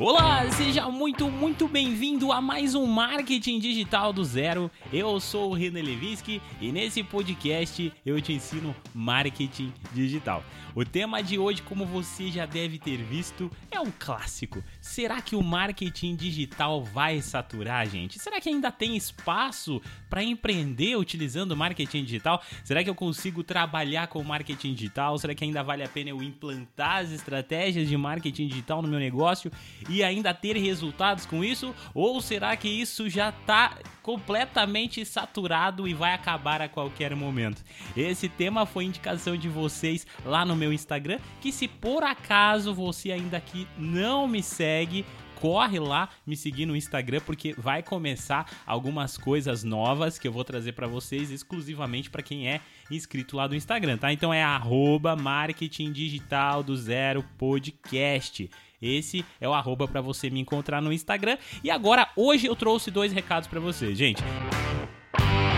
Olá, 0.00 0.27
seja 0.46 0.88
muito, 0.88 1.28
muito 1.28 1.66
bem-vindo 1.66 2.30
a 2.30 2.40
mais 2.40 2.76
um 2.76 2.86
Marketing 2.86 3.58
Digital 3.58 4.12
do 4.12 4.24
Zero. 4.24 4.70
Eu 4.92 5.18
sou 5.18 5.50
o 5.50 5.54
René 5.54 5.82
Levinsky 5.82 6.40
e 6.60 6.70
nesse 6.70 7.02
podcast 7.02 7.92
eu 8.06 8.20
te 8.20 8.32
ensino 8.32 8.74
marketing 8.94 9.72
digital. 9.92 10.44
O 10.74 10.84
tema 10.84 11.20
de 11.22 11.36
hoje, 11.38 11.60
como 11.62 11.84
você 11.84 12.30
já 12.30 12.46
deve 12.46 12.78
ter 12.78 12.98
visto, 12.98 13.50
é 13.68 13.80
um 13.80 13.90
clássico. 13.98 14.62
Será 14.80 15.20
que 15.20 15.34
o 15.34 15.42
marketing 15.42 16.14
digital 16.14 16.84
vai 16.84 17.20
saturar, 17.20 17.88
gente? 17.88 18.18
Será 18.20 18.40
que 18.40 18.48
ainda 18.48 18.70
tem 18.70 18.96
espaço 18.96 19.82
para 20.08 20.22
empreender 20.22 20.96
utilizando 20.96 21.56
marketing 21.56 22.04
digital? 22.04 22.40
Será 22.62 22.84
que 22.84 22.88
eu 22.88 22.94
consigo 22.94 23.42
trabalhar 23.42 24.06
com 24.06 24.22
marketing 24.22 24.74
digital? 24.74 25.18
Será 25.18 25.34
que 25.34 25.42
ainda 25.42 25.64
vale 25.64 25.82
a 25.82 25.88
pena 25.88 26.10
eu 26.10 26.22
implantar 26.22 26.98
as 26.98 27.10
estratégias 27.10 27.88
de 27.88 27.96
marketing 27.96 28.46
digital 28.46 28.80
no 28.80 28.86
meu 28.86 29.00
negócio 29.00 29.50
e 29.88 30.04
ainda 30.04 30.27
ter 30.34 30.56
resultados 30.56 31.26
com 31.26 31.44
isso? 31.44 31.74
Ou 31.94 32.20
será 32.20 32.56
que 32.56 32.68
isso 32.68 33.08
já 33.08 33.30
está 33.30 33.78
completamente 34.02 35.04
saturado 35.04 35.86
e 35.86 35.94
vai 35.94 36.14
acabar 36.14 36.62
a 36.62 36.68
qualquer 36.68 37.14
momento? 37.14 37.62
Esse 37.96 38.28
tema 38.28 38.66
foi 38.66 38.84
indicação 38.84 39.36
de 39.36 39.48
vocês 39.48 40.06
lá 40.24 40.44
no 40.44 40.56
meu 40.56 40.72
Instagram, 40.72 41.18
que 41.40 41.52
se 41.52 41.68
por 41.68 42.02
acaso 42.02 42.74
você 42.74 43.12
ainda 43.12 43.36
aqui 43.36 43.66
não 43.76 44.26
me 44.26 44.42
segue, 44.42 45.04
corre 45.38 45.78
lá 45.78 46.08
me 46.26 46.36
seguir 46.36 46.66
no 46.66 46.76
Instagram 46.76 47.20
porque 47.24 47.54
vai 47.56 47.82
começar 47.82 48.50
algumas 48.66 49.16
coisas 49.16 49.62
novas 49.62 50.18
que 50.18 50.26
eu 50.26 50.32
vou 50.32 50.44
trazer 50.44 50.72
para 50.72 50.86
vocês 50.86 51.30
exclusivamente 51.30 52.10
para 52.10 52.22
quem 52.22 52.48
é 52.48 52.60
inscrito 52.90 53.36
lá 53.36 53.46
do 53.46 53.54
Instagram, 53.54 53.98
tá? 53.98 54.12
Então 54.12 54.34
é 54.34 54.42
arroba 54.42 55.14
marketing 55.14 55.92
digital 55.92 56.62
do 56.62 56.76
zero 56.76 57.24
podcast. 57.36 58.50
Esse 58.80 59.24
é 59.40 59.48
o 59.48 59.54
arroba 59.54 59.88
para 59.88 60.00
você 60.00 60.30
me 60.30 60.40
encontrar 60.40 60.80
no 60.80 60.92
Instagram. 60.92 61.36
E 61.62 61.70
agora, 61.70 62.08
hoje 62.16 62.46
eu 62.46 62.56
trouxe 62.56 62.90
dois 62.90 63.12
recados 63.12 63.48
para 63.48 63.60
você, 63.60 63.94
gente. 63.94 64.22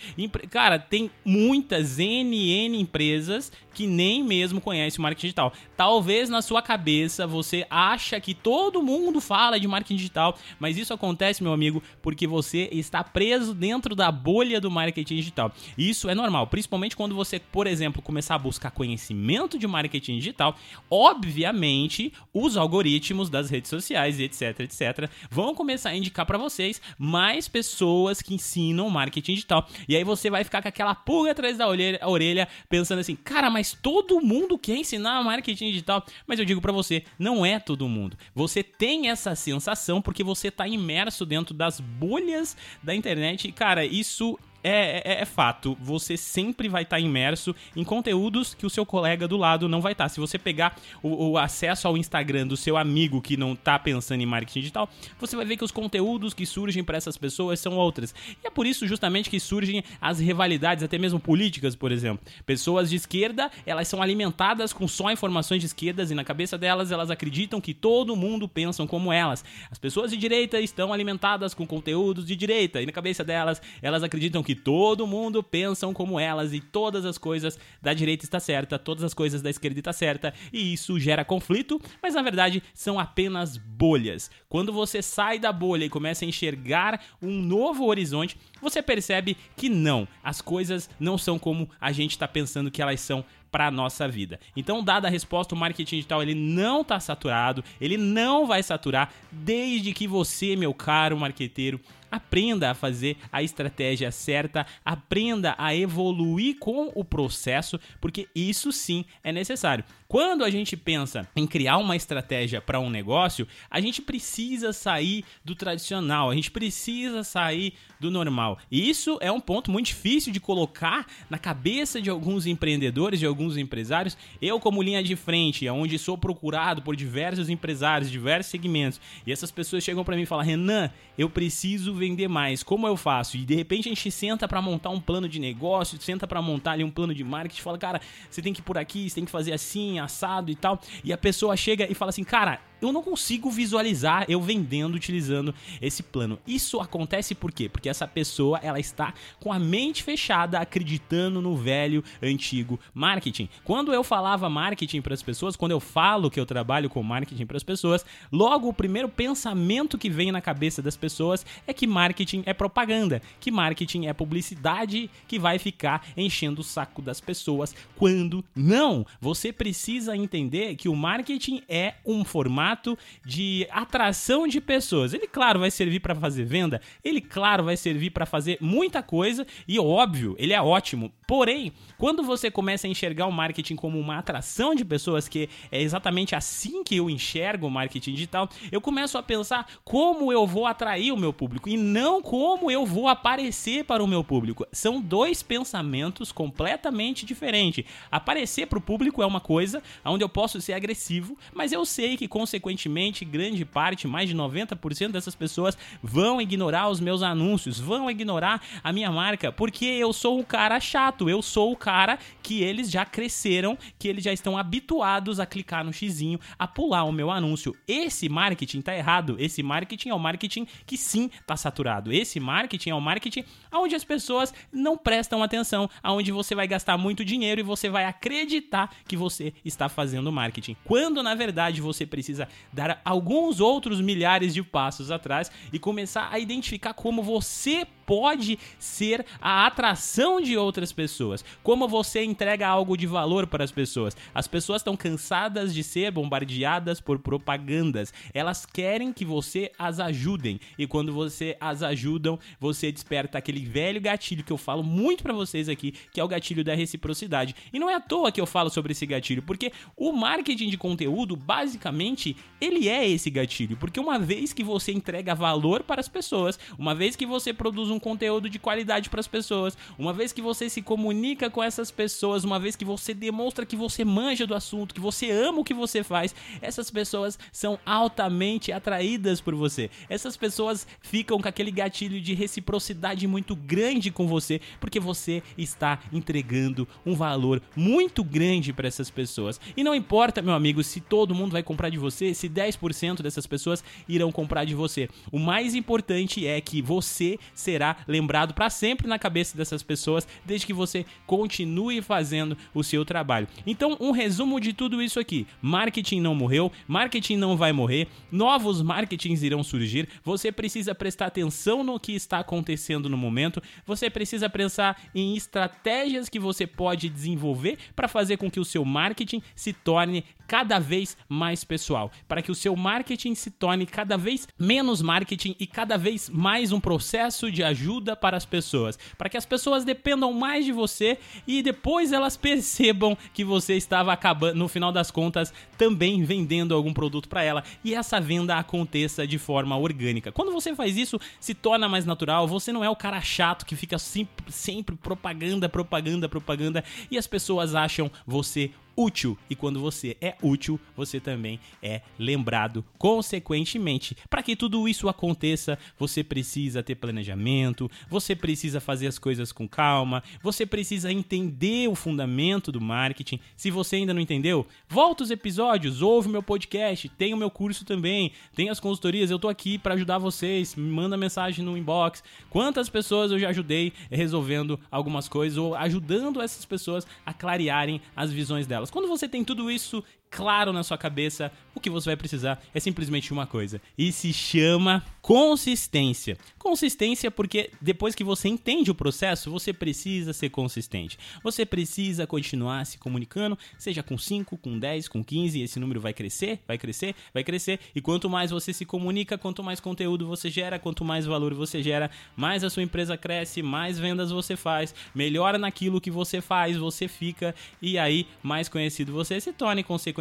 Cara, 0.49 0.79
tem 0.79 1.11
muitas 1.25 1.97
NN 1.97 2.79
empresas 2.79 3.51
que 3.73 3.87
nem 3.87 4.23
mesmo 4.23 4.59
conhecem 4.59 4.99
o 4.99 5.01
marketing 5.01 5.27
digital. 5.27 5.53
Talvez 5.77 6.29
na 6.29 6.41
sua 6.41 6.61
cabeça 6.61 7.25
você 7.25 7.65
acha 7.69 8.19
que 8.19 8.33
todo 8.33 8.81
mundo 8.81 9.21
fala 9.21 9.59
de 9.59 9.67
marketing 9.67 9.95
digital, 9.95 10.37
mas 10.59 10.77
isso 10.77 10.93
acontece, 10.93 11.41
meu 11.41 11.53
amigo, 11.53 11.81
porque 12.01 12.27
você 12.27 12.67
está 12.71 13.03
preso 13.03 13.53
dentro 13.53 13.95
da 13.95 14.11
bolha 14.11 14.59
do 14.59 14.69
marketing 14.69 15.15
digital. 15.15 15.53
Isso 15.77 16.09
é 16.09 16.15
normal, 16.15 16.47
principalmente 16.47 16.95
quando 16.95 17.15
você, 17.15 17.39
por 17.39 17.67
exemplo, 17.67 18.01
começar 18.01 18.35
a 18.35 18.39
buscar 18.39 18.71
conhecimento 18.71 19.57
de 19.57 19.65
marketing 19.65 20.17
digital, 20.17 20.55
obviamente, 20.89 22.11
os 22.33 22.57
algoritmos 22.57 23.29
das 23.29 23.49
redes 23.49 23.69
sociais 23.69 23.88
sociais 23.89 24.19
etc, 24.19 24.59
etc, 24.59 25.09
vão 25.29 25.55
começar 25.55 25.89
a 25.89 25.95
indicar 25.95 26.25
para 26.25 26.37
vocês 26.37 26.81
mais 26.97 27.47
pessoas 27.47 28.21
que 28.21 28.35
ensinam 28.35 28.89
marketing 28.89 29.33
digital. 29.33 29.67
E 29.87 29.95
aí 29.95 30.03
você 30.03 30.29
vai 30.29 30.43
ficar 30.43 30.61
com 30.61 30.67
aquela 30.67 30.93
pulga 30.93 31.31
atrás 31.31 31.57
da 31.57 31.67
orelha, 31.67 32.47
pensando 32.69 32.99
assim, 32.99 33.15
cara, 33.15 33.49
mas 33.49 33.73
todo 33.73 34.21
mundo 34.21 34.57
quer 34.57 34.77
ensinar 34.77 35.23
marketing 35.23 35.71
digital. 35.71 36.05
Mas 36.27 36.39
eu 36.39 36.45
digo 36.45 36.61
para 36.61 36.71
você, 36.71 37.03
não 37.17 37.45
é 37.45 37.59
todo 37.59 37.87
mundo. 37.87 38.17
Você 38.35 38.61
tem 38.61 39.09
essa 39.09 39.35
sensação 39.35 40.01
porque 40.01 40.23
você 40.23 40.51
tá 40.51 40.67
imerso 40.67 41.25
dentro 41.25 41.53
das 41.53 41.79
bolhas 41.79 42.55
da 42.83 42.93
internet. 42.93 43.47
E, 43.47 43.51
cara, 43.51 43.85
isso 43.85 44.37
é, 44.63 45.01
é, 45.05 45.21
é, 45.21 45.25
fato, 45.25 45.77
você 45.79 46.17
sempre 46.17 46.67
vai 46.67 46.83
estar 46.83 46.97
tá 46.97 46.99
imerso 46.99 47.55
em 47.75 47.83
conteúdos 47.83 48.53
que 48.53 48.65
o 48.65 48.69
seu 48.69 48.85
colega 48.85 49.27
do 49.27 49.37
lado 49.37 49.69
não 49.69 49.81
vai 49.81 49.93
estar. 49.93 50.05
Tá. 50.05 50.09
Se 50.09 50.19
você 50.19 50.37
pegar 50.37 50.75
o, 51.01 51.31
o, 51.31 51.37
acesso 51.37 51.87
ao 51.87 51.97
Instagram 51.97 52.47
do 52.47 52.57
seu 52.57 52.77
amigo 52.77 53.21
que 53.21 53.37
não 53.37 53.53
está 53.53 53.77
pensando 53.79 54.21
em 54.21 54.25
marketing 54.25 54.59
digital, 54.59 54.89
você 55.19 55.35
vai 55.35 55.45
ver 55.45 55.57
que 55.57 55.63
os 55.63 55.71
conteúdos 55.71 56.33
que 56.33 56.45
surgem 56.45 56.83
para 56.83 56.97
essas 56.97 57.17
pessoas 57.17 57.59
são 57.59 57.77
outras. 57.77 58.13
E 58.43 58.47
é 58.47 58.49
por 58.49 58.65
isso 58.65 58.87
justamente 58.87 59.29
que 59.29 59.39
surgem 59.39 59.83
as 60.01 60.19
rivalidades, 60.19 60.83
até 60.83 60.97
mesmo 60.97 61.19
políticas, 61.19 61.75
por 61.75 61.91
exemplo. 61.91 62.25
Pessoas 62.45 62.89
de 62.89 62.95
esquerda, 62.95 63.49
elas 63.65 63.87
são 63.87 64.01
alimentadas 64.01 64.73
com 64.73 64.87
só 64.87 65.11
informações 65.11 65.61
de 65.61 65.67
esquerdas 65.67 66.11
e 66.11 66.15
na 66.15 66.23
cabeça 66.23 66.57
delas 66.57 66.91
elas 66.91 67.09
acreditam 67.09 67.61
que 67.61 67.73
todo 67.73 68.15
mundo 68.15 68.47
pensa 68.47 68.85
como 68.87 69.11
elas. 69.11 69.43
As 69.71 69.77
pessoas 69.77 70.11
de 70.11 70.17
direita 70.17 70.59
estão 70.59 70.91
alimentadas 70.91 71.53
com 71.53 71.65
conteúdos 71.65 72.25
de 72.25 72.35
direita 72.35 72.81
e 72.81 72.85
na 72.85 72.91
cabeça 72.91 73.23
delas 73.23 73.61
elas 73.81 74.03
acreditam 74.03 74.43
que 74.43 74.48
que 74.49 74.55
todo 74.55 75.05
mundo 75.05 75.43
pensam 75.43 75.93
como 75.93 76.19
elas 76.19 76.53
e 76.55 76.59
todas 76.59 77.05
as 77.05 77.19
coisas 77.19 77.59
da 77.79 77.93
direita 77.93 78.25
está 78.25 78.39
certa, 78.39 78.79
todas 78.79 79.03
as 79.03 79.13
coisas 79.13 79.43
da 79.43 79.49
esquerda 79.51 79.77
está 79.77 79.93
certa, 79.93 80.33
e 80.51 80.73
isso 80.73 80.99
gera 80.99 81.23
conflito, 81.23 81.79
mas 82.01 82.15
na 82.15 82.23
verdade 82.23 82.63
são 82.73 82.99
apenas 82.99 83.57
bolhas. 83.57 84.31
Quando 84.49 84.73
você 84.73 85.03
sai 85.03 85.37
da 85.37 85.53
bolha 85.53 85.85
e 85.85 85.89
começa 85.89 86.25
a 86.25 86.27
enxergar 86.27 86.99
um 87.21 87.43
novo 87.43 87.85
horizonte, 87.85 88.37
você 88.59 88.81
percebe 88.81 89.37
que 89.55 89.69
não, 89.69 90.07
as 90.23 90.41
coisas 90.41 90.89
não 90.99 91.15
são 91.15 91.37
como 91.37 91.69
a 91.79 91.91
gente 91.91 92.11
está 92.13 92.27
pensando 92.27 92.71
que 92.71 92.81
elas 92.81 92.99
são 93.01 93.23
para 93.51 93.71
nossa 93.71 94.07
vida. 94.07 94.39
Então, 94.55 94.83
dada 94.83 95.07
a 95.07 95.11
resposta, 95.11 95.55
o 95.55 95.57
marketing 95.57 95.97
digital 95.97 96.21
ele 96.21 96.35
não 96.35 96.81
está 96.81 96.99
saturado, 96.99 97.63
ele 97.79 97.97
não 97.97 98.45
vai 98.45 98.61
saturar 98.63 99.11
desde 99.31 99.93
que 99.93 100.07
você, 100.07 100.55
meu 100.55 100.73
caro 100.73 101.17
marqueteiro, 101.17 101.79
aprenda 102.11 102.71
a 102.71 102.73
fazer 102.73 103.17
a 103.31 103.43
estratégia 103.43 104.11
certa, 104.11 104.65
aprenda 104.83 105.55
a 105.57 105.75
evoluir 105.75 106.57
com 106.59 106.91
o 106.95 107.03
processo, 107.03 107.79
porque 107.99 108.27
isso 108.35 108.71
sim 108.71 109.05
é 109.23 109.31
necessário. 109.31 109.83
Quando 110.07 110.43
a 110.43 110.49
gente 110.49 110.75
pensa 110.75 111.29
em 111.35 111.45
criar 111.45 111.77
uma 111.77 111.95
estratégia 111.95 112.59
para 112.59 112.79
um 112.79 112.89
negócio, 112.89 113.47
a 113.69 113.79
gente 113.79 114.01
precisa 114.01 114.73
sair 114.73 115.23
do 115.45 115.53
tradicional, 115.53 116.31
a 116.31 116.35
gente 116.35 116.49
precisa 116.49 117.23
sair 117.23 117.73
do 117.99 118.09
normal. 118.09 118.57
E 118.71 118.89
isso 118.89 119.19
é 119.21 119.31
um 119.31 119.39
ponto 119.39 119.69
muito 119.69 119.85
difícil 119.85 120.33
de 120.33 120.39
colocar 120.39 121.05
na 121.29 121.37
cabeça 121.37 122.01
de 122.01 122.09
alguns 122.09 122.47
empreendedores, 122.47 123.19
de 123.19 123.27
alguns 123.27 123.55
empresários. 123.55 124.17
Eu, 124.41 124.59
como 124.59 124.81
linha 124.81 125.03
de 125.03 125.15
frente, 125.15 125.69
onde 125.69 125.99
sou 125.99 126.17
procurado 126.17 126.81
por 126.81 126.95
diversos 126.95 127.47
empresários, 127.47 128.09
diversos 128.09 128.49
segmentos, 128.49 128.99
e 129.27 129.31
essas 129.31 129.51
pessoas 129.51 129.83
chegam 129.83 130.03
para 130.03 130.15
mim 130.15 130.23
e 130.23 130.25
falam: 130.25 130.43
Renan, 130.43 130.89
eu 131.19 131.29
preciso 131.29 131.93
vender 131.99 132.27
mais, 132.27 132.63
como 132.63 132.87
eu 132.87 132.97
faço? 132.97 133.37
E 133.37 133.45
de 133.45 133.53
repente 133.53 133.87
a 133.87 133.93
gente 133.93 134.09
senta 134.09 134.47
para 134.47 134.61
montar 134.61 134.89
um 134.89 134.99
plano 134.99 135.29
de 135.29 135.39
negócio, 135.39 136.01
senta 136.01 136.25
para 136.25 136.41
montar 136.41 136.71
ali 136.71 136.83
um 136.83 136.91
plano 136.91 137.13
de 137.13 137.23
marketing, 137.23 137.61
fala: 137.61 137.77
Cara, 137.77 138.01
você 138.29 138.41
tem 138.41 138.53
que 138.53 138.61
ir 138.61 138.63
por 138.63 138.77
aqui, 138.77 139.09
você 139.09 139.15
tem 139.15 139.25
que 139.25 139.31
fazer 139.31 139.53
assim 139.53 139.99
assado 139.99 140.49
e 140.49 140.55
tal. 140.55 140.79
E 141.03 141.13
a 141.13 141.17
pessoa 141.17 141.55
chega 141.55 141.89
e 141.89 141.93
fala 141.93 142.09
assim, 142.09 142.23
cara, 142.23 142.59
eu 142.81 142.91
não 142.91 143.03
consigo 143.03 143.49
visualizar 143.49 144.25
eu 144.27 144.41
vendendo 144.41 144.95
utilizando 144.95 145.53
esse 145.81 146.03
plano. 146.03 146.39
Isso 146.47 146.79
acontece 146.79 147.35
por 147.35 147.51
quê? 147.51 147.69
Porque 147.69 147.89
essa 147.89 148.07
pessoa 148.07 148.59
ela 148.61 148.79
está 148.79 149.13
com 149.39 149.51
a 149.51 149.59
mente 149.59 150.03
fechada 150.03 150.59
acreditando 150.59 151.41
no 151.41 151.55
velho 151.55 152.03
antigo 152.21 152.79
marketing. 152.93 153.49
Quando 153.63 153.93
eu 153.93 154.03
falava 154.03 154.49
marketing 154.49 155.01
para 155.01 155.13
as 155.13 155.23
pessoas, 155.23 155.55
quando 155.55 155.71
eu 155.71 155.79
falo 155.79 156.29
que 156.29 156.39
eu 156.39 156.45
trabalho 156.45 156.89
com 156.89 157.01
marketing 157.03 157.45
para 157.45 157.57
as 157.57 157.63
pessoas, 157.63 158.05
logo 158.31 158.67
o 158.67 158.73
primeiro 158.73 159.09
pensamento 159.09 159.97
que 159.97 160.09
vem 160.09 160.31
na 160.31 160.41
cabeça 160.41 160.81
das 160.81 160.95
pessoas 160.95 161.45
é 161.65 161.73
que 161.73 161.87
marketing 161.87 162.43
é 162.45 162.53
propaganda, 162.53 163.21
que 163.39 163.51
marketing 163.51 164.05
é 164.05 164.13
publicidade 164.13 165.09
que 165.27 165.39
vai 165.39 165.59
ficar 165.59 166.07
enchendo 166.15 166.61
o 166.61 166.63
saco 166.63 167.01
das 167.01 167.19
pessoas 167.19 167.75
quando 167.95 168.43
não. 168.55 169.05
Você 169.19 169.51
precisa 169.51 170.15
entender 170.15 170.75
que 170.75 170.89
o 170.89 170.95
marketing 170.95 171.61
é 171.67 171.95
um 172.05 172.23
formato 172.23 172.68
formato 172.69 172.97
de 173.25 173.67
atração 173.71 174.47
de 174.47 174.61
pessoas. 174.61 175.13
Ele, 175.13 175.27
claro, 175.27 175.59
vai 175.59 175.71
servir 175.71 175.99
para 175.99 176.15
fazer 176.15 176.45
venda, 176.45 176.81
ele, 177.03 177.21
claro, 177.21 177.63
vai 177.63 177.75
servir 177.75 178.11
para 178.11 178.25
fazer 178.25 178.57
muita 178.61 179.01
coisa 179.01 179.45
e, 179.67 179.79
óbvio, 179.79 180.35
ele 180.37 180.53
é 180.53 180.61
ótimo. 180.61 181.11
Porém, 181.27 181.71
quando 181.97 182.23
você 182.23 182.49
começa 182.49 182.87
a 182.87 182.89
enxergar 182.89 183.27
o 183.27 183.31
marketing 183.31 183.75
como 183.75 183.99
uma 183.99 184.17
atração 184.17 184.73
de 184.73 184.83
pessoas, 184.83 185.27
que 185.27 185.49
é 185.71 185.81
exatamente 185.81 186.35
assim 186.35 186.83
que 186.83 186.95
eu 186.95 187.09
enxergo 187.09 187.67
o 187.67 187.71
marketing 187.71 188.13
digital, 188.13 188.49
eu 188.71 188.81
começo 188.81 189.17
a 189.17 189.23
pensar 189.23 189.67
como 189.83 190.31
eu 190.31 190.47
vou 190.47 190.65
atrair 190.65 191.11
o 191.11 191.17
meu 191.17 191.31
público 191.31 191.69
e 191.69 191.77
não 191.77 192.21
como 192.21 192.71
eu 192.71 192.85
vou 192.85 193.07
aparecer 193.07 193.83
para 193.85 194.03
o 194.03 194.07
meu 194.07 194.23
público. 194.23 194.65
São 194.71 194.99
dois 194.99 195.43
pensamentos 195.43 196.31
completamente 196.31 197.25
diferentes. 197.25 197.85
Aparecer 198.11 198.65
para 198.67 198.79
o 198.79 198.81
público 198.81 199.21
é 199.21 199.25
uma 199.25 199.39
coisa, 199.39 199.83
onde 200.03 200.23
eu 200.23 200.29
posso 200.29 200.59
ser 200.61 200.73
agressivo, 200.73 201.37
mas 201.53 201.71
eu 201.71 201.85
sei 201.85 202.17
que, 202.17 202.27
consequentemente, 202.27 202.58
consequentemente, 202.59 203.25
grande 203.25 203.65
parte, 203.65 204.07
mais 204.07 204.29
de 204.29 204.35
90% 204.35 205.11
dessas 205.11 205.33
pessoas 205.33 205.77
vão 206.03 206.41
ignorar 206.41 206.89
os 206.89 206.99
meus 206.99 207.23
anúncios, 207.23 207.79
vão 207.79 208.09
ignorar 208.11 208.61
a 208.83 208.91
minha 208.91 209.11
marca, 209.11 209.51
porque 209.51 209.85
eu 209.85 210.11
sou 210.11 210.39
o 210.39 210.45
cara 210.45 210.79
chato, 210.79 211.29
eu 211.29 211.41
sou 211.41 211.71
o 211.71 211.75
cara 211.75 212.19
que 212.43 212.61
eles 212.61 212.91
já 212.91 213.05
cresceram, 213.05 213.77
que 213.97 214.07
eles 214.07 214.23
já 214.23 214.33
estão 214.33 214.57
habituados 214.57 215.39
a 215.39 215.45
clicar 215.45 215.83
no 215.83 215.93
xizinho, 215.93 216.39
a 216.57 216.67
pular 216.67 217.03
o 217.03 217.11
meu 217.11 217.31
anúncio. 217.31 217.75
Esse 217.87 218.27
marketing 218.27 218.81
tá 218.81 218.95
errado. 218.95 219.35
Esse 219.39 219.63
marketing 219.63 220.09
é 220.09 220.13
o 220.13 220.19
marketing 220.19 220.67
que 220.85 220.97
sim 220.97 221.29
tá 221.45 221.55
saturado. 221.55 222.11
Esse 222.11 222.39
marketing 222.39 222.89
é 222.89 222.95
o 222.95 223.01
marketing 223.01 223.43
onde 223.71 223.95
as 223.95 224.03
pessoas 224.03 224.53
não 224.71 224.97
prestam 224.97 225.41
atenção, 225.43 225.89
aonde 226.01 226.31
você 226.31 226.55
vai 226.55 226.67
gastar 226.67 226.97
muito 226.97 227.23
dinheiro 227.23 227.61
e 227.61 227.63
você 227.63 227.89
vai 227.89 228.05
acreditar 228.05 228.93
que 229.07 229.15
você 229.15 229.53
está 229.63 229.87
fazendo 229.87 230.31
marketing. 230.31 230.75
Quando 230.83 231.21
na 231.23 231.35
verdade 231.35 231.81
você 231.81 232.05
precisa 232.05 232.48
dar 232.71 233.01
alguns 233.03 233.59
outros 233.59 234.01
milhares 234.01 234.53
de 234.53 234.63
passos 234.63 235.11
atrás 235.11 235.51
e 235.71 235.79
começar 235.79 236.29
a 236.31 236.39
identificar 236.39 236.93
como 236.93 237.21
você 237.21 237.85
pode 238.09 238.57
ser 238.79 239.23
a 239.39 239.67
atração 239.67 240.41
de 240.41 240.57
outras 240.57 240.91
pessoas. 240.91 241.45
Como 241.61 241.87
você 241.87 242.23
entrega 242.23 242.67
algo 242.67 242.97
de 242.97 243.05
valor 243.05 243.45
para 243.45 243.63
as 243.63 243.71
pessoas. 243.71 244.17
As 244.33 244.47
pessoas 244.47 244.81
estão 244.81 244.97
cansadas 244.97 245.71
de 245.71 245.83
ser 245.83 246.09
bombardeadas 246.11 246.99
por 246.99 247.19
propagandas. 247.19 248.11
Elas 248.33 248.65
querem 248.65 249.13
que 249.13 249.23
você 249.23 249.71
as 249.77 249.99
ajudem. 249.99 250.59
E 250.75 250.87
quando 250.87 251.13
você 251.13 251.55
as 251.59 251.83
ajudam, 251.83 252.39
você 252.59 252.91
desperta 252.91 253.37
aquele 253.37 253.63
velho 253.63 254.01
gatilho 254.01 254.43
que 254.43 254.51
eu 254.51 254.57
falo 254.57 254.81
muito 254.81 255.21
para 255.21 255.33
vocês 255.33 255.69
aqui, 255.69 255.93
que 256.11 256.19
é 256.19 256.23
o 256.23 256.27
gatilho 256.27 256.63
da 256.63 256.73
reciprocidade. 256.73 257.55
E 257.71 257.77
não 257.77 257.91
é 257.91 257.93
à 257.93 258.01
toa 258.01 258.31
que 258.31 258.41
eu 258.41 258.47
falo 258.47 258.71
sobre 258.71 258.93
esse 258.93 259.05
gatilho, 259.05 259.43
porque 259.43 259.71
o 259.95 260.11
marketing 260.11 260.69
de 260.69 260.77
conteúdo, 260.79 261.35
basicamente, 261.35 262.35
ele 262.61 262.89
é 262.89 263.07
esse 263.07 263.29
gatilho. 263.29 263.77
Porque 263.77 263.99
uma 263.99 264.19
vez 264.19 264.53
que 264.53 264.63
você 264.63 264.91
entrega 264.91 265.33
valor 265.33 265.83
para 265.83 266.01
as 266.01 266.07
pessoas, 266.07 266.59
uma 266.77 266.93
vez 266.93 267.15
que 267.15 267.25
você 267.25 267.53
produz 267.53 267.89
um 267.89 267.99
conteúdo 267.99 268.49
de 268.49 268.59
qualidade 268.59 269.09
para 269.09 269.19
as 269.19 269.27
pessoas, 269.27 269.77
uma 269.97 270.13
vez 270.13 270.33
que 270.33 270.41
você 270.41 270.69
se 270.69 270.81
comunica 270.81 271.49
com 271.49 271.63
essas 271.63 271.91
pessoas, 271.91 272.43
uma 272.43 272.59
vez 272.59 272.75
que 272.75 272.85
você 272.85 273.13
demonstra 273.13 273.65
que 273.65 273.75
você 273.75 274.03
manja 274.03 274.45
do 274.45 274.55
assunto, 274.55 274.93
que 274.93 275.01
você 275.01 275.31
ama 275.31 275.59
o 275.59 275.63
que 275.63 275.73
você 275.73 276.03
faz, 276.03 276.35
essas 276.61 276.91
pessoas 276.91 277.39
são 277.51 277.79
altamente 277.85 278.71
atraídas 278.71 279.41
por 279.41 279.55
você. 279.55 279.89
Essas 280.09 280.35
pessoas 280.35 280.87
ficam 281.01 281.39
com 281.39 281.47
aquele 281.47 281.71
gatilho 281.71 282.19
de 282.19 282.33
reciprocidade 282.33 283.25
muito 283.27 283.55
grande 283.55 284.11
com 284.11 284.27
você, 284.27 284.59
porque 284.79 284.99
você 284.99 285.41
está 285.57 285.99
entregando 286.11 286.87
um 287.05 287.15
valor 287.15 287.61
muito 287.75 288.23
grande 288.23 288.73
para 288.73 288.87
essas 288.87 289.09
pessoas. 289.09 289.59
E 289.75 289.83
não 289.83 289.95
importa, 289.95 290.41
meu 290.41 290.53
amigo, 290.53 290.83
se 290.83 290.99
todo 290.99 291.35
mundo 291.35 291.51
vai 291.51 291.63
comprar 291.63 291.89
de 291.89 291.97
você, 291.97 292.28
se 292.33 292.49
10% 292.49 293.21
dessas 293.21 293.45
pessoas 293.47 293.83
irão 294.07 294.31
comprar 294.31 294.65
de 294.65 294.75
você. 294.75 295.09
O 295.31 295.39
mais 295.39 295.75
importante 295.75 296.45
é 296.45 296.59
que 296.61 296.81
você 296.81 297.37
será 297.53 297.97
lembrado 298.07 298.53
para 298.53 298.69
sempre 298.69 299.07
na 299.07 299.19
cabeça 299.19 299.57
dessas 299.57 299.83
pessoas, 299.83 300.27
desde 300.45 300.65
que 300.65 300.73
você 300.73 301.05
continue 301.25 302.01
fazendo 302.01 302.57
o 302.73 302.83
seu 302.83 303.05
trabalho. 303.05 303.47
Então, 303.65 303.97
um 303.99 304.11
resumo 304.11 304.59
de 304.59 304.73
tudo 304.73 305.01
isso 305.01 305.19
aqui: 305.19 305.45
marketing 305.61 306.21
não 306.21 306.35
morreu, 306.35 306.71
marketing 306.87 307.37
não 307.37 307.55
vai 307.55 307.71
morrer, 307.71 308.07
novos 308.31 308.81
marketings 308.81 309.43
irão 309.43 309.63
surgir. 309.63 310.07
Você 310.23 310.51
precisa 310.51 310.95
prestar 310.95 311.27
atenção 311.27 311.83
no 311.83 311.99
que 311.99 312.13
está 312.13 312.39
acontecendo 312.39 313.09
no 313.09 313.17
momento, 313.17 313.61
você 313.85 314.09
precisa 314.09 314.49
pensar 314.49 315.01
em 315.13 315.35
estratégias 315.35 316.29
que 316.29 316.39
você 316.39 316.65
pode 316.65 317.09
desenvolver 317.09 317.77
para 317.95 318.07
fazer 318.07 318.37
com 318.37 318.49
que 318.49 318.59
o 318.59 318.65
seu 318.65 318.83
marketing 318.85 319.41
se 319.55 319.73
torne 319.73 320.23
cada 320.47 320.79
vez 320.79 321.15
mais 321.27 321.63
pessoal, 321.63 322.08
para 322.27 322.41
que 322.41 322.51
o 322.51 322.55
seu 322.55 322.75
marketing 322.75 323.35
se 323.35 323.51
torne 323.51 323.85
cada 323.85 324.17
vez 324.17 324.47
menos 324.57 325.01
marketing 325.01 325.55
e 325.59 325.67
cada 325.67 325.97
vez 325.97 326.29
mais 326.29 326.71
um 326.71 326.79
processo 326.79 327.51
de 327.51 327.63
ajuda 327.63 328.15
para 328.15 328.37
as 328.37 328.45
pessoas, 328.45 328.97
para 329.17 329.29
que 329.29 329.37
as 329.37 329.45
pessoas 329.45 329.83
dependam 329.83 330.33
mais 330.33 330.65
de 330.65 330.71
você 330.71 331.17
e 331.47 331.61
depois 331.61 332.11
elas 332.11 332.35
percebam 332.37 333.17
que 333.33 333.43
você 333.43 333.75
estava 333.75 334.11
acabando, 334.13 334.55
no 334.55 334.67
final 334.67 334.91
das 334.91 335.11
contas, 335.11 335.53
também 335.77 336.23
vendendo 336.23 336.73
algum 336.73 336.93
produto 336.93 337.29
para 337.29 337.43
ela 337.43 337.63
e 337.83 337.93
essa 337.93 338.19
venda 338.19 338.55
aconteça 338.55 339.25
de 339.25 339.37
forma 339.37 339.77
orgânica. 339.77 340.31
Quando 340.31 340.51
você 340.51 340.75
faz 340.75 340.97
isso, 340.97 341.19
se 341.39 341.53
torna 341.53 341.89
mais 341.89 342.05
natural, 342.05 342.47
você 342.47 342.71
não 342.71 342.83
é 342.83 342.89
o 342.89 342.95
cara 342.95 343.21
chato 343.21 343.65
que 343.65 343.75
fica 343.75 343.97
sempre, 343.97 344.51
sempre 344.51 344.95
propaganda, 344.95 345.69
propaganda, 345.69 346.29
propaganda 346.29 346.83
e 347.09 347.17
as 347.17 347.27
pessoas 347.27 347.75
acham 347.75 348.11
você 348.25 348.71
útil. 348.99 349.37
E 349.49 349.55
quando 349.55 349.79
você 349.79 350.17
é 350.19 350.35
útil, 350.41 350.77
você 350.93 351.21
também 351.21 351.57
é 351.81 352.01
lembrado. 352.17 352.83
Consequentemente, 352.97 354.17
para 354.29 354.43
que 354.43 354.57
tudo 354.57 354.89
isso 354.89 355.07
aconteça, 355.07 355.79
você 355.97 356.21
precisa 356.21 356.83
ter 356.83 356.95
planejamento, 356.95 357.89
você 358.09 358.35
precisa 358.35 358.81
fazer 358.81 359.07
as 359.07 359.17
coisas 359.17 359.53
com 359.53 359.69
calma, 359.69 360.21
você 360.43 360.65
precisa 360.65 361.13
entender 361.13 361.87
o 361.87 361.95
fundamento 361.95 362.73
do 362.73 362.81
marketing. 362.81 363.39
Se 363.55 363.71
você 363.71 363.95
ainda 363.95 364.13
não 364.13 364.21
entendeu, 364.21 364.67
volta 364.89 365.23
os 365.23 365.31
episódios, 365.31 366.01
ouve 366.01 366.27
meu 366.27 366.43
podcast, 366.43 367.07
tem 367.07 367.33
o 367.33 367.37
meu 367.37 367.49
curso 367.49 367.85
também, 367.85 368.33
tem 368.53 368.69
as 368.69 368.81
consultorias, 368.81 369.31
eu 369.31 369.39
tô 369.39 369.47
aqui 369.47 369.77
para 369.77 369.93
ajudar 369.93 370.17
vocês. 370.17 370.75
Me 370.75 370.89
manda 370.91 371.15
mensagem 371.15 371.63
no 371.63 371.77
inbox. 371.77 372.21
Quantas 372.49 372.89
pessoas 372.89 373.31
eu 373.31 373.39
já 373.39 373.47
ajudei 373.49 373.93
resolvendo 374.11 374.77
algumas 374.91 375.29
coisas 375.29 375.57
ou 375.57 375.73
ajudando 375.73 376.41
essas 376.41 376.65
pessoas 376.65 377.07
a 377.25 377.33
clarearem 377.33 378.01
as 378.13 378.31
visões 378.31 378.67
delas. 378.67 378.88
Quando 378.89 379.07
você 379.07 379.27
tem 379.27 379.43
tudo 379.43 379.69
isso 379.69 380.03
claro 380.29 380.71
na 380.71 380.83
sua 380.83 380.97
cabeça, 380.97 381.51
o 381.73 381.79
que 381.79 381.89
você 381.89 382.09
vai 382.09 382.17
precisar 382.17 382.61
é 382.73 382.79
simplesmente 382.79 383.33
uma 383.33 383.47
coisa. 383.47 383.81
E 383.97 384.11
se 384.11 384.31
chama 384.31 385.03
consistência. 385.21 386.37
Consistência 386.57 387.31
porque 387.31 387.71
depois 387.81 388.13
que 388.13 388.23
você 388.23 388.47
entende 388.47 388.91
o 388.91 388.95
processo, 388.95 389.49
você 389.49 389.73
precisa 389.73 390.33
ser 390.33 390.49
consistente. 390.49 391.17
Você 391.43 391.65
precisa 391.65 392.27
continuar 392.27 392.85
se 392.85 392.97
comunicando, 392.97 393.57
seja 393.77 394.03
com 394.03 394.17
5, 394.17 394.57
com 394.57 394.77
10, 394.77 395.07
com 395.07 395.23
15, 395.23 395.61
esse 395.61 395.79
número 395.79 395.99
vai 395.99 396.13
crescer, 396.13 396.59
vai 396.67 396.77
crescer, 396.77 397.15
vai 397.33 397.43
crescer. 397.43 397.79
E 397.95 398.01
quanto 398.01 398.29
mais 398.29 398.51
você 398.51 398.71
se 398.71 398.85
comunica, 398.85 399.37
quanto 399.37 399.63
mais 399.63 399.79
conteúdo 399.79 400.27
você 400.27 400.49
gera, 400.49 400.77
quanto 400.77 401.03
mais 401.03 401.25
valor 401.25 401.53
você 401.53 401.81
gera, 401.81 402.11
mais 402.35 402.63
a 402.63 402.69
sua 402.69 402.83
empresa 402.83 403.17
cresce, 403.17 403.61
mais 403.61 403.97
vendas 403.97 404.31
você 404.31 404.55
faz, 404.55 404.93
melhora 405.15 405.57
naquilo 405.57 406.01
que 406.01 406.11
você 406.11 406.41
faz, 406.41 406.77
você 406.77 407.07
fica 407.07 407.55
e 407.81 407.97
aí 407.97 408.27
mais 408.43 408.69
conhecido 408.69 409.13
você 409.13 409.39
se 409.39 409.51
torna 409.53 409.81
e 409.81 409.83
consequentemente 409.83 410.18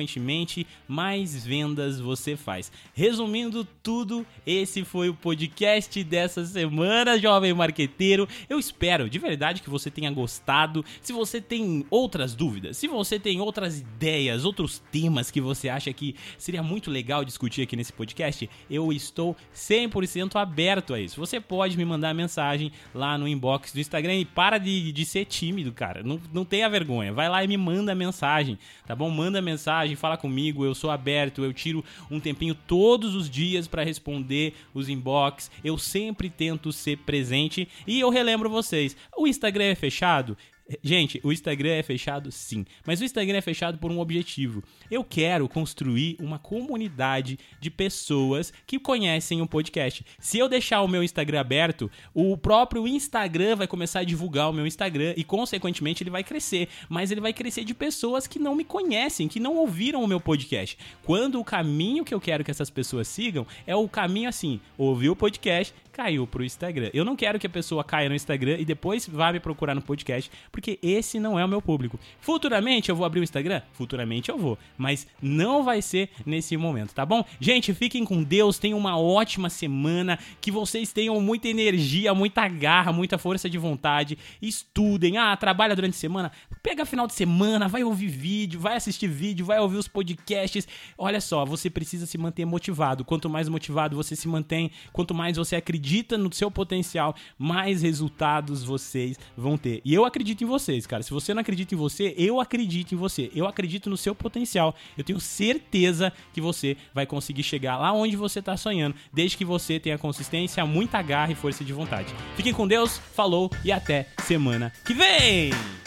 mais 0.87 1.45
vendas 1.45 1.99
você 1.99 2.37
faz. 2.37 2.71
Resumindo 2.95 3.64
tudo, 3.83 4.26
esse 4.47 4.85
foi 4.85 5.09
o 5.09 5.14
podcast 5.14 6.02
dessa 6.05 6.45
semana, 6.45 7.19
jovem 7.19 7.52
marqueteiro. 7.52 8.28
Eu 8.49 8.59
espero 8.59 9.09
de 9.09 9.19
verdade 9.19 9.62
que 9.62 9.71
você 9.71 9.90
tenha 9.90 10.11
gostado. 10.11 10.85
Se 11.00 11.12
você 11.12 11.40
tem 11.40 11.85
outras 11.90 12.35
dúvidas, 12.35 12.76
se 12.76 12.87
você 12.87 13.19
tem 13.19 13.40
outras 13.40 13.81
ideias, 13.81 14.45
outros 14.45 14.83
temas 14.90 15.31
que 15.31 15.40
você 15.40 15.69
acha 15.69 15.93
que 15.93 16.14
seria 16.37 16.62
muito 16.62 16.90
legal 16.90 17.25
discutir 17.25 17.62
aqui 17.62 17.76
nesse 17.76 17.93
podcast, 17.93 18.49
eu 18.71 18.93
estou 18.93 19.37
100% 19.55 20.37
aberto 20.37 20.95
a 20.95 21.00
isso. 21.00 21.19
Você 21.19 21.40
pode 21.40 21.76
me 21.76 21.85
mandar 21.85 22.14
mensagem 22.14 22.73
lá 22.95 23.17
no 23.17 23.26
inbox 23.26 23.73
do 23.73 23.81
Instagram 23.81 24.17
e 24.17 24.25
para 24.25 24.59
de, 24.59 24.93
de 24.93 25.05
ser 25.05 25.25
tímido, 25.25 25.73
cara. 25.73 26.02
Não, 26.02 26.21
não 26.33 26.45
tenha 26.45 26.69
vergonha. 26.69 27.12
Vai 27.12 27.28
lá 27.28 27.43
e 27.43 27.49
me 27.49 27.57
manda 27.57 27.95
mensagem, 27.95 28.59
tá 28.87 28.95
bom? 28.95 29.11
Manda 29.11 29.40
mensagem, 29.40 29.88
fala 29.97 30.16
comigo. 30.16 30.64
Eu 30.64 30.75
sou 30.75 30.90
aberto, 30.90 31.45
eu 31.45 31.52
tiro 31.52 31.85
um 32.11 32.21
tempinho 32.21 32.54
todos 32.54 33.14
os 33.14 33.28
dias 33.28 33.66
para 33.66 33.85
responder 33.85 34.54
os 34.75 34.88
inbox. 34.88 35.50
Eu 35.62 35.78
sempre 35.78 36.30
tento 36.30 36.73
ser 36.73 36.99
presente 36.99 37.68
e 37.87 38.00
eu 38.00 38.11
relembro 38.11 38.50
vocês: 38.50 38.97
o 39.16 39.26
Instagram 39.26 39.64
é 39.64 39.75
fechado? 39.75 40.37
Gente, 40.82 41.18
o 41.25 41.32
Instagram 41.32 41.70
é 41.70 41.82
fechado 41.82 42.30
sim, 42.30 42.66
mas 42.87 43.00
o 43.00 43.04
Instagram 43.04 43.38
é 43.38 43.40
fechado 43.40 43.78
por 43.78 43.90
um 43.90 43.98
objetivo. 44.00 44.62
Eu 44.90 45.02
quero 45.02 45.48
construir 45.48 46.16
uma 46.20 46.38
comunidade 46.38 47.38
de 47.58 47.70
pessoas 47.70 48.52
que 48.66 48.78
conhecem 48.78 49.40
o 49.40 49.46
podcast. 49.46 50.04
Se 50.18 50.38
eu 50.38 50.46
deixar 50.46 50.82
o 50.82 50.88
meu 50.88 51.02
Instagram 51.02 51.40
aberto, 51.40 51.90
o 52.12 52.37
próprio 52.37 52.87
Instagram 52.87 53.56
vai 53.56 53.66
começar 53.66 54.00
a 54.00 54.04
divulgar 54.04 54.50
o 54.50 54.52
meu 54.52 54.66
Instagram 54.66 55.14
e, 55.16 55.25
consequentemente, 55.25 56.02
ele 56.02 56.10
vai 56.10 56.22
crescer. 56.22 56.68
Mas 56.87 57.10
ele 57.10 57.22
vai 57.22 57.32
crescer 57.32 57.64
de 57.64 57.72
pessoas 57.72 58.26
que 58.26 58.38
não 58.38 58.54
me 58.54 58.64
conhecem, 58.64 59.26
que 59.26 59.40
não 59.40 59.56
ouviram 59.56 60.04
o 60.04 60.06
meu 60.06 60.20
podcast. 60.20 60.76
Quando 61.02 61.40
o 61.40 61.44
caminho 61.44 62.04
que 62.04 62.12
eu 62.12 62.20
quero 62.20 62.44
que 62.44 62.50
essas 62.50 62.68
pessoas 62.68 63.08
sigam 63.08 63.46
é 63.66 63.75
o 63.75 63.88
caminho 63.88 64.28
assim: 64.28 64.60
ouvir 64.76 65.08
o 65.08 65.16
podcast, 65.16 65.75
caiu 65.99 66.28
pro 66.28 66.45
Instagram. 66.45 66.90
Eu 66.95 67.05
não 67.05 67.17
quero 67.17 67.40
que 67.40 67.47
a 67.49 67.50
pessoa 67.50 67.83
caia 67.83 68.09
no 68.09 68.14
Instagram 68.14 68.59
e 68.61 68.64
depois 68.64 69.09
vá 69.09 69.33
me 69.33 69.40
procurar 69.40 69.75
no 69.75 69.83
podcast, 69.83 70.31
porque 70.52 70.78
esse 70.81 71.19
não 71.19 71.37
é 71.37 71.45
o 71.45 71.49
meu 71.49 71.61
público. 71.61 71.99
Futuramente 72.21 72.88
eu 72.88 72.95
vou 72.95 73.05
abrir 73.05 73.19
o 73.19 73.25
Instagram? 73.25 73.62
Futuramente 73.73 74.28
eu 74.28 74.38
vou, 74.38 74.57
mas 74.76 75.09
não 75.21 75.64
vai 75.64 75.83
ser 75.83 76.11
nesse 76.25 76.57
momento, 76.57 76.95
tá 76.95 77.05
bom? 77.05 77.25
Gente, 77.40 77.75
fiquem 77.75 78.05
com 78.05 78.23
Deus, 78.23 78.61
tenham 78.61 78.78
uma 78.78 78.97
ótima 78.97 79.50
semana, 79.50 80.21
que 80.40 80.52
vocês 80.52 80.93
tenham 80.93 81.21
muita 81.21 81.49
energia, 81.49 82.14
muita 82.14 82.47
garra, 82.47 82.93
muita 82.93 83.19
força 83.19 83.50
de 83.50 83.59
vontade, 83.59 84.17
estudem, 84.40 85.19
ah, 85.19 85.37
trabalha 85.37 85.75
durante 85.75 85.95
a 85.95 85.99
semana, 85.99 86.31
pega 86.62 86.87
final 86.87 87.09
de 87.09 87.14
semana, 87.14 87.67
vai 87.67 87.83
ouvir 87.83 88.07
vídeo, 88.07 88.61
vai 88.61 88.76
assistir 88.76 89.09
vídeo, 89.09 89.45
vai 89.45 89.59
ouvir 89.59 89.78
os 89.78 89.88
podcasts. 89.88 90.69
Olha 90.97 91.21
só, 91.21 91.45
você 91.45 91.69
precisa 91.69 92.07
se 92.07 92.17
manter 92.17 92.45
motivado. 92.45 93.05
Quanto 93.05 93.28
mais 93.28 93.49
motivado 93.49 93.97
você 93.97 94.14
se 94.14 94.28
mantém, 94.28 94.71
quanto 94.93 95.12
mais 95.12 95.37
você 95.37 95.57
acredita 95.88 96.18
no 96.18 96.33
seu 96.33 96.50
potencial, 96.50 97.14
mais 97.38 97.80
resultados 97.80 98.62
vocês 98.62 99.18
vão 99.35 99.57
ter. 99.57 99.80
E 99.85 99.95
eu 99.95 100.04
acredito 100.04 100.45
em 100.45 100.47
vocês, 100.47 100.87
cara. 100.87 101.02
Se 101.02 101.11
você 101.11 101.33
não 101.33 101.40
acredita 101.40 101.75
em 101.75 101.78
você, 101.78 102.14
eu 102.18 102.40
acredito 102.40 102.95
em 102.95 102.99
você. 102.99 103.30
Eu 103.35 103.47
acredito 103.47 103.88
no 103.88 103.97
seu 103.97 104.14
potencial. 104.14 104.75
Eu 104.99 105.04
tenho 105.04 105.18
certeza 105.18 106.12
que 106.35 106.42
você 106.42 106.76
vai 106.92 107.07
conseguir 107.07 107.42
chegar 107.42 107.78
lá 107.78 107.90
onde 107.92 108.16
você 108.16 108.40
está 108.40 108.57
sonhando, 108.57 108.95
desde 109.11 109.37
que 109.38 109.45
você 109.45 109.80
tenha 109.80 109.97
consistência, 109.97 110.64
muita 110.66 111.00
garra 111.00 111.33
e 111.33 111.35
força 111.35 111.64
de 111.64 111.73
vontade. 111.73 112.14
Fiquem 112.37 112.52
com 112.52 112.68
Deus, 112.68 112.99
falou 112.99 113.50
e 113.64 113.73
até 113.73 114.09
semana 114.18 114.71
que 114.85 114.92
vem! 114.92 115.77